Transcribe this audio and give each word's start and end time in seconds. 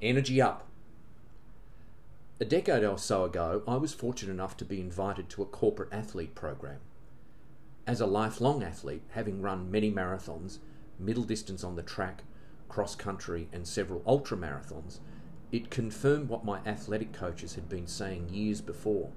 Energy 0.00 0.40
up. 0.40 0.64
A 2.38 2.44
decade 2.44 2.84
or 2.84 2.96
so 2.96 3.24
ago, 3.24 3.64
I 3.66 3.74
was 3.78 3.92
fortunate 3.92 4.30
enough 4.30 4.56
to 4.58 4.64
be 4.64 4.80
invited 4.80 5.28
to 5.30 5.42
a 5.42 5.46
corporate 5.46 5.92
athlete 5.92 6.36
program. 6.36 6.78
As 7.84 8.00
a 8.00 8.06
lifelong 8.06 8.62
athlete, 8.62 9.02
having 9.10 9.42
run 9.42 9.72
many 9.72 9.90
marathons, 9.90 10.58
middle 11.00 11.24
distance 11.24 11.64
on 11.64 11.74
the 11.74 11.82
track, 11.82 12.22
cross 12.68 12.94
country, 12.94 13.48
and 13.52 13.66
several 13.66 14.04
ultra 14.06 14.36
marathons, 14.36 15.00
it 15.50 15.68
confirmed 15.68 16.28
what 16.28 16.44
my 16.44 16.60
athletic 16.64 17.12
coaches 17.12 17.56
had 17.56 17.68
been 17.68 17.88
saying 17.88 18.28
years 18.28 18.60
before 18.60 19.10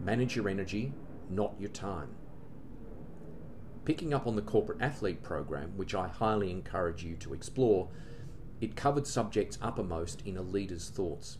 manage 0.00 0.36
your 0.36 0.48
energy, 0.48 0.94
not 1.28 1.52
your 1.58 1.68
time. 1.68 2.08
Picking 3.84 4.14
up 4.14 4.26
on 4.26 4.36
the 4.36 4.42
corporate 4.42 4.80
athlete 4.80 5.22
program, 5.22 5.72
which 5.76 5.94
I 5.94 6.08
highly 6.08 6.50
encourage 6.50 7.04
you 7.04 7.14
to 7.16 7.34
explore, 7.34 7.88
it 8.60 8.76
covered 8.76 9.06
subjects 9.06 9.58
uppermost 9.60 10.22
in 10.24 10.36
a 10.36 10.42
leader's 10.42 10.88
thoughts. 10.88 11.38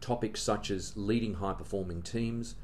Topics 0.00 0.42
such 0.42 0.70
as 0.70 0.96
leading 0.96 1.34
high 1.34 1.54
performing 1.54 2.02
teams, 2.02 2.56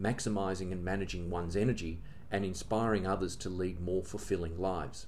maximizing 0.00 0.72
and 0.72 0.84
managing 0.84 1.30
one's 1.30 1.56
energy, 1.56 2.00
and 2.30 2.44
inspiring 2.44 3.06
others 3.06 3.36
to 3.36 3.48
lead 3.48 3.80
more 3.80 4.02
fulfilling 4.02 4.58
lives. 4.58 5.06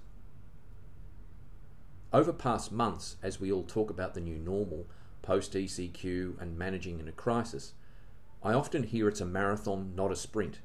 Over 2.12 2.33
past 2.33 2.73
months, 2.73 3.17
as 3.23 3.41
we 3.41 3.53
all 3.53 3.62
talk 3.62 3.91
about 3.91 4.15
the 4.15 4.20
new 4.20 4.37
normal, 4.37 4.87
post 5.23 5.53
ECQ, 5.53 6.41
and 6.41 6.59
managing 6.59 6.98
in 6.98 7.06
a 7.06 7.12
crisis, 7.12 7.75
I 8.42 8.53
often 8.53 8.84
hear 8.84 9.06
it's 9.06 9.20
a 9.20 9.27
marathon, 9.27 9.92
not 9.95 10.11
a 10.11 10.17
sprint, 10.17 10.61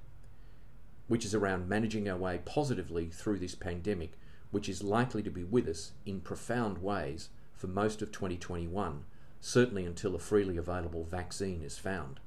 which 1.08 1.26
is 1.26 1.36
around 1.36 1.70
managing 1.70 2.10
our 2.10 2.18
way 2.18 2.40
positively 2.46 3.08
through 3.08 3.40
this 3.40 3.54
pandemic, 3.54 4.14
which 4.56 4.70
is 4.70 4.82
likely 4.82 5.22
to 5.22 5.30
be 5.30 5.44
with 5.44 5.68
us 5.68 5.92
in 6.06 6.22
profound 6.22 6.78
ways 6.78 7.28
for 7.58 7.68
most 7.68 8.02
of 8.02 8.10
2021, 8.10 9.04
certainly 9.42 9.86
until 9.86 10.16
a 10.16 10.18
freely 10.18 10.56
available 10.56 11.04
vaccine 11.04 11.62
is 11.62 11.78
found. 11.78 12.22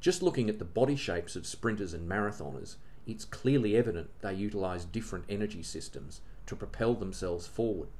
Just 0.00 0.24
looking 0.24 0.48
at 0.50 0.58
the 0.58 0.64
body 0.64 0.96
shapes 0.96 1.36
of 1.36 1.46
sprinters 1.46 1.94
and 1.94 2.10
marathoners, 2.10 2.74
it's 3.06 3.24
clearly 3.24 3.76
evident 3.76 4.10
they 4.22 4.34
utilize 4.34 4.84
different 4.84 5.24
energy 5.28 5.62
systems 5.62 6.20
to 6.46 6.56
propel 6.56 6.94
themselves 6.94 7.46
forward. 7.46 7.90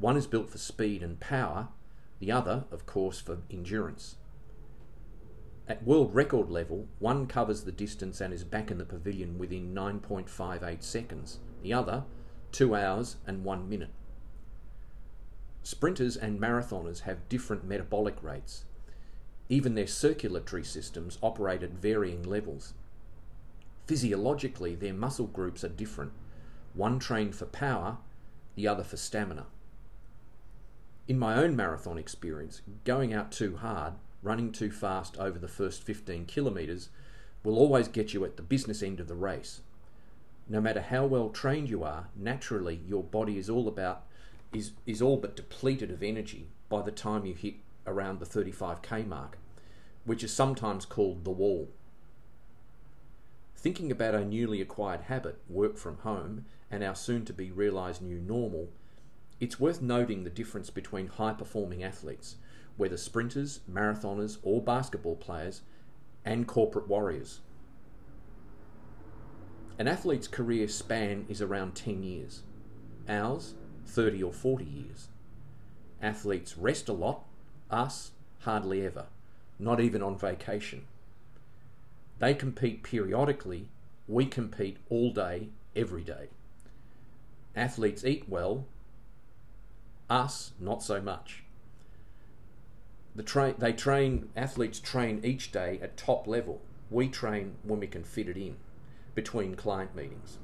One 0.00 0.16
is 0.16 0.26
built 0.26 0.50
for 0.50 0.58
speed 0.58 1.00
and 1.00 1.20
power, 1.20 1.68
the 2.18 2.32
other, 2.32 2.64
of 2.72 2.86
course, 2.86 3.20
for 3.20 3.38
endurance. 3.52 4.16
At 5.68 5.84
world 5.84 6.14
record 6.14 6.48
level, 6.48 6.86
one 7.00 7.26
covers 7.26 7.64
the 7.64 7.72
distance 7.72 8.20
and 8.20 8.32
is 8.32 8.44
back 8.44 8.70
in 8.70 8.78
the 8.78 8.84
pavilion 8.84 9.36
within 9.36 9.74
9.58 9.74 10.82
seconds, 10.82 11.40
the 11.62 11.72
other, 11.72 12.04
2 12.52 12.74
hours 12.74 13.16
and 13.26 13.42
1 13.42 13.68
minute. 13.68 13.90
Sprinters 15.64 16.16
and 16.16 16.40
marathoners 16.40 17.00
have 17.00 17.28
different 17.28 17.64
metabolic 17.64 18.22
rates. 18.22 18.64
Even 19.48 19.74
their 19.74 19.88
circulatory 19.88 20.62
systems 20.62 21.18
operate 21.20 21.64
at 21.64 21.70
varying 21.70 22.22
levels. 22.22 22.74
Physiologically, 23.86 24.76
their 24.76 24.94
muscle 24.94 25.26
groups 25.26 25.64
are 25.64 25.68
different 25.68 26.12
one 26.74 26.98
trained 26.98 27.34
for 27.34 27.46
power, 27.46 27.96
the 28.54 28.68
other 28.68 28.84
for 28.84 28.98
stamina. 28.98 29.46
In 31.08 31.18
my 31.18 31.34
own 31.34 31.56
marathon 31.56 31.96
experience, 31.96 32.60
going 32.84 33.14
out 33.14 33.32
too 33.32 33.56
hard, 33.56 33.94
running 34.26 34.50
too 34.52 34.70
fast 34.70 35.16
over 35.18 35.38
the 35.38 35.48
first 35.48 35.82
15 35.84 36.26
kilometres 36.26 36.88
will 37.44 37.56
always 37.58 37.86
get 37.86 38.12
you 38.12 38.24
at 38.24 38.36
the 38.36 38.42
business 38.42 38.82
end 38.82 38.98
of 38.98 39.06
the 39.06 39.14
race. 39.14 39.60
No 40.48 40.60
matter 40.60 40.80
how 40.80 41.06
well 41.06 41.28
trained 41.28 41.70
you 41.70 41.84
are, 41.84 42.08
naturally 42.16 42.80
your 42.86 43.02
body 43.02 43.38
is 43.38 43.48
all 43.48 43.68
about 43.68 44.02
is, 44.52 44.72
is 44.84 45.00
all 45.00 45.16
but 45.16 45.36
depleted 45.36 45.90
of 45.90 46.02
energy 46.02 46.48
by 46.68 46.82
the 46.82 46.90
time 46.90 47.24
you 47.24 47.34
hit 47.34 47.54
around 47.86 48.18
the 48.18 48.26
35k 48.26 49.06
mark, 49.06 49.38
which 50.04 50.24
is 50.24 50.32
sometimes 50.32 50.84
called 50.84 51.24
the 51.24 51.30
wall. 51.30 51.68
Thinking 53.56 53.90
about 53.90 54.14
our 54.14 54.24
newly 54.24 54.60
acquired 54.60 55.02
habit, 55.02 55.38
work 55.48 55.76
from 55.76 55.98
home, 55.98 56.46
and 56.70 56.82
our 56.82 56.94
soon 56.94 57.24
to 57.24 57.32
be 57.32 57.50
realised 57.50 58.02
new 58.02 58.18
normal, 58.18 58.68
it's 59.40 59.60
worth 59.60 59.82
noting 59.82 60.24
the 60.24 60.30
difference 60.30 60.70
between 60.70 61.08
high 61.08 61.32
performing 61.32 61.82
athletes, 61.82 62.36
whether 62.76 62.96
sprinters, 62.96 63.60
marathoners, 63.70 64.38
or 64.42 64.62
basketball 64.62 65.16
players, 65.16 65.62
and 66.24 66.46
corporate 66.46 66.88
warriors. 66.88 67.40
An 69.78 69.88
athlete's 69.88 70.28
career 70.28 70.68
span 70.68 71.26
is 71.28 71.42
around 71.42 71.74
10 71.74 72.02
years, 72.02 72.42
ours, 73.08 73.54
30 73.86 74.22
or 74.22 74.32
40 74.32 74.64
years. 74.64 75.08
Athletes 76.02 76.56
rest 76.56 76.88
a 76.88 76.92
lot, 76.92 77.24
us, 77.70 78.12
hardly 78.40 78.84
ever, 78.84 79.06
not 79.58 79.80
even 79.80 80.02
on 80.02 80.18
vacation. 80.18 80.84
They 82.18 82.34
compete 82.34 82.82
periodically, 82.82 83.68
we 84.08 84.26
compete 84.26 84.78
all 84.88 85.10
day, 85.10 85.48
every 85.74 86.02
day. 86.02 86.28
Athletes 87.54 88.04
eat 88.04 88.28
well, 88.28 88.66
us, 90.08 90.52
not 90.60 90.82
so 90.82 91.00
much. 91.00 91.42
The 93.16 93.22
tra- 93.22 93.54
they 93.56 93.72
train, 93.72 94.28
athletes 94.36 94.78
train 94.78 95.22
each 95.24 95.50
day 95.50 95.78
at 95.82 95.96
top 95.96 96.26
level. 96.26 96.60
We 96.90 97.08
train 97.08 97.56
when 97.62 97.80
we 97.80 97.86
can 97.86 98.04
fit 98.04 98.28
it 98.28 98.36
in 98.36 98.56
between 99.14 99.54
client 99.54 99.96
meetings. 99.96 100.38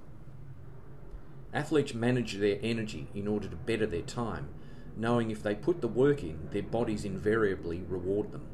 Athletes 1.53 1.93
manage 1.93 2.38
their 2.38 2.59
energy 2.62 3.09
in 3.15 3.28
order 3.28 3.47
to 3.47 3.56
better 3.56 3.84
their 3.84 4.00
time, 4.00 4.49
knowing 4.97 5.31
if 5.31 5.43
they 5.43 5.55
put 5.55 5.82
the 5.82 5.88
work 5.88 6.22
in, 6.22 6.49
their 6.50 6.62
bodies 6.62 7.05
invariably 7.05 7.82
reward 7.87 8.32
them. 8.32 8.47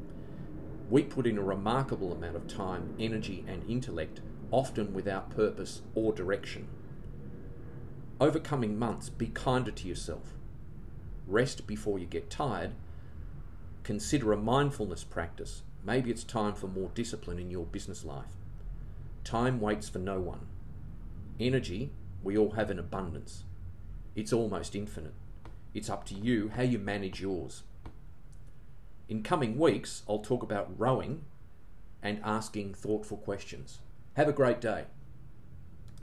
We 0.89 1.03
put 1.03 1.25
in 1.25 1.37
a 1.37 1.41
remarkable 1.43 2.11
amount 2.11 2.35
of 2.35 2.47
time, 2.47 2.95
energy, 2.99 3.45
and 3.47 3.63
intellect, 3.69 4.19
often 4.51 4.93
without 4.93 5.29
purpose 5.29 5.81
or 5.95 6.11
direction. 6.11 6.67
Over 8.19 8.39
coming 8.39 8.77
months, 8.77 9.07
be 9.07 9.27
kinder 9.27 9.71
to 9.71 9.87
yourself. 9.87 10.33
Rest 11.25 11.65
before 11.65 11.99
you 11.99 12.05
get 12.05 12.29
tired. 12.29 12.71
Consider 13.89 14.31
a 14.31 14.37
mindfulness 14.37 15.03
practice. 15.03 15.63
Maybe 15.83 16.11
it's 16.11 16.23
time 16.23 16.53
for 16.53 16.67
more 16.67 16.91
discipline 16.93 17.39
in 17.39 17.49
your 17.49 17.65
business 17.65 18.05
life. 18.05 18.37
Time 19.23 19.59
waits 19.59 19.89
for 19.89 19.97
no 19.97 20.19
one. 20.19 20.45
Energy, 21.39 21.89
we 22.21 22.37
all 22.37 22.51
have 22.51 22.69
in 22.69 22.77
abundance. 22.77 23.45
It's 24.15 24.31
almost 24.31 24.75
infinite. 24.75 25.15
It's 25.73 25.89
up 25.89 26.05
to 26.05 26.13
you 26.13 26.51
how 26.55 26.61
you 26.61 26.77
manage 26.77 27.19
yours. 27.19 27.63
In 29.07 29.23
coming 29.23 29.57
weeks, 29.57 30.03
I'll 30.07 30.19
talk 30.19 30.43
about 30.43 30.79
rowing 30.79 31.23
and 32.03 32.21
asking 32.23 32.75
thoughtful 32.75 33.17
questions. 33.17 33.79
Have 34.13 34.27
a 34.27 34.33
great 34.33 34.61
day. 34.61 34.83